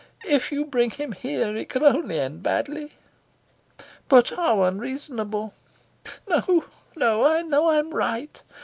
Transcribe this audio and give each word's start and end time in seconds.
If 0.27 0.51
you 0.51 0.65
bring 0.65 0.89
him 0.89 1.11
here 1.11 1.55
it 1.55 1.69
can 1.69 1.83
only 1.83 2.19
end 2.19 2.41
badly." 2.41 2.93
"But 4.09 4.29
how 4.29 4.63
unreasonable!" 4.63 5.53
"No, 6.27 6.65
no. 6.95 7.23
I 7.27 7.43
know 7.43 7.69
I'm 7.69 7.93
right. 7.93 8.41